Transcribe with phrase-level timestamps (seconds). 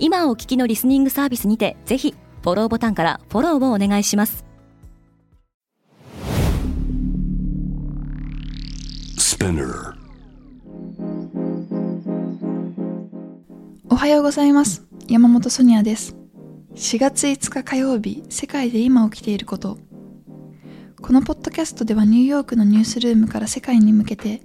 [0.00, 4.44] 今お聞きのリスニングサービスにてぜひフォローボタンからフォローをお願いします。
[13.90, 14.86] おはようございます。
[15.08, 16.14] 山本ソニアです。
[16.76, 19.78] 4月5日火曜日世界で今起きていること。
[21.00, 24.42] このポッドキャストではニューヨークのニュースルームから世界に向けて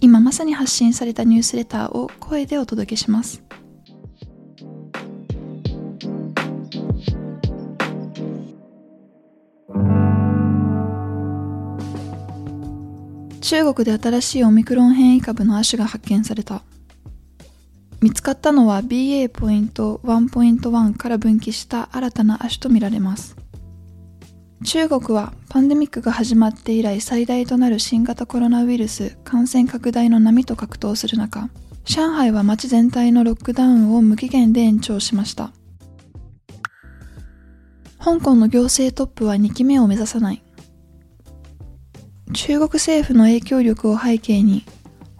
[0.00, 3.42] 今まさに発信されたニュースレターを声でお届けします
[13.42, 16.62] 中国で新しいオミクロン変異株の亜種が発見された。
[18.00, 23.36] 見つかったのは BA.1.1 から分岐した新たな亜種とみられます。
[24.64, 31.50] 中国はパンデミックが始まって以来最大となる新型コロナウイルス感染拡大の波と格闘する中
[31.84, 35.50] 上海は街全体のロックダウンを無期限で延長しました。
[37.98, 40.44] 香港の行政トップは2期目を目指さない。
[42.32, 44.64] 中国政府の影響力を背景に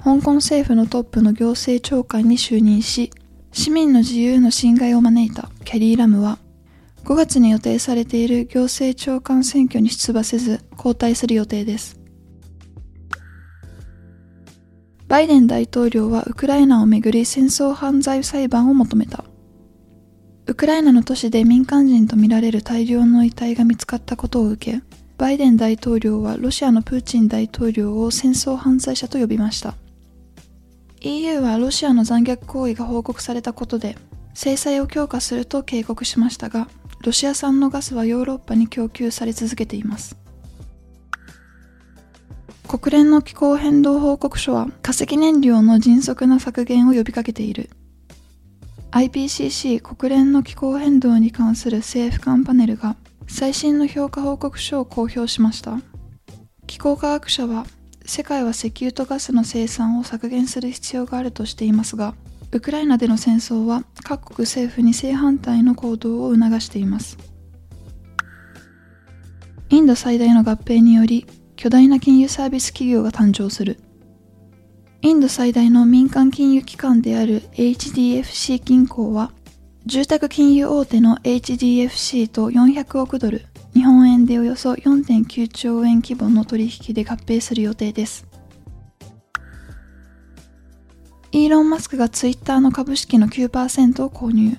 [0.03, 3.13] 香港政府のトップの行政長官に就任し、
[3.53, 6.41] 市民の自由の侵害を招いたキャリー・ラムは、
[7.05, 12.01] 5月に予定されている行政長官選挙に出馬せず交代する予定です。
[15.07, 19.25] バイデン大統領はウクライナをめぐり戦争犯罪裁判を求めた。
[20.47, 24.83] ウクライナの都市で民間人とみられる大量の遺体が見つかったことを受け、
[25.23, 29.77] バイデン大統領はロシアのプーチン大統領を戦争犯罪者と呼びました。
[31.01, 33.97] EU はロシアの残虐行為が報告されたことで
[34.35, 36.67] 制裁を強化すると警告しましたが
[37.05, 40.17] ロシア産のガスはヨーロッパに供給され続けています
[42.67, 47.71] 国連の気候変動報告書は化石燃料の迅速な削減を呼びかけている
[48.91, 52.97] IPCC 国連の気候変動に関する政府間パネルが
[53.33, 55.79] 最新の評価報告書を公表しました。
[56.67, 57.65] 気候科学者は
[58.05, 62.15] 世界は石油とガスの生産を削減する必要があるとしていますが
[62.53, 67.17] ウクライナでの戦争は各国政府に正反対の行動を促しています。
[69.71, 71.27] インド最大の合併により
[71.57, 73.81] 巨大な金融サービス企業が誕生する。
[75.01, 79.33] インド最大の民間金融機関である HDFC 銀行は
[79.85, 88.25] 住宅金融大手の HDFC と400億ドル日本円でおよそ4.9兆円規模の取引で合併する予定です。
[91.33, 94.57] イーロン・マスクがツイッターの株式の9%を購入。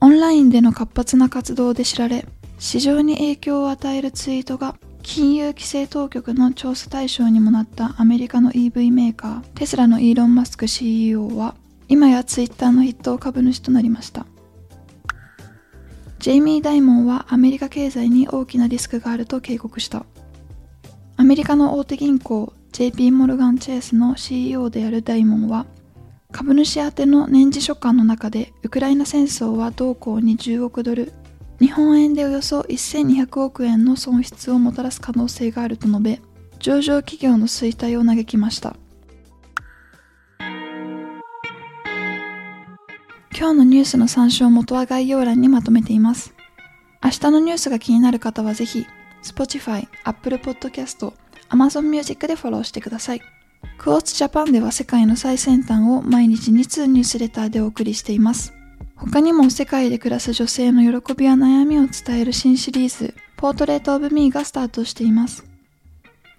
[0.00, 2.24] オンラインでの活発な活動で知られ、
[2.60, 11.56] 市場に影響を与えるツイートが金融規制当局の調査対象にもなったアメリカの EV メーカーテスラのイーロン・マスク CEO は
[11.88, 14.26] 今やツイッターの筆頭株主となりました。
[16.18, 20.04] ジェイミー・ダイモンはアメリカ経済に大きなリスクがあると警告した。
[21.16, 25.66] アメリカの大手銀行 JP モルガン・チェイスの CEO であるダイモンは、
[26.30, 31.12] 株主宛ての年次書簡の中でウクライナ戦争は同行に10億ドル、
[31.60, 36.20] 日本円でおよそ1200億円の損失をもたらす可能性があると述べ、
[36.58, 38.76] 上場企業の衰退を嘆きました。
[43.38, 46.34] 今日のニュースの参照元は概要欄にまとめています。
[47.04, 48.84] 明日のニュースが気になる方はぜひ、
[49.22, 51.12] Spotify、Apple Podcast、
[51.48, 53.20] Amazon Music でフォローしてください。
[53.78, 58.54] クォーツジャパンでは世界の最先端を毎日2通ニュースレターでお送りしています。
[58.96, 65.44] 他にも世界で暮らす女性の喜びや悩みを伝える新シリーズ、ポートレートオブミーがスタートしています。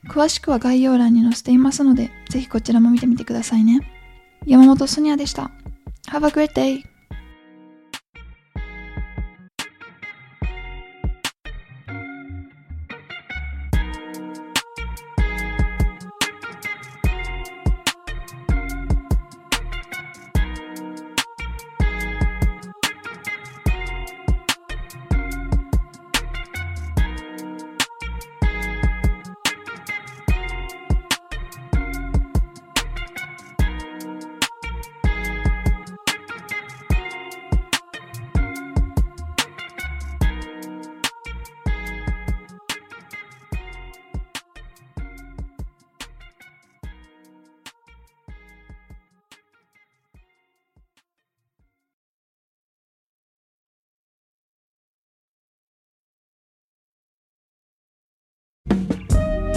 [0.09, 3.89] 詳しくは概要欄に載せていますので、ぜひこちらも見てみてくださいね。
[4.45, 5.49] 山本ソニアでした。
[6.09, 6.88] Have a great day!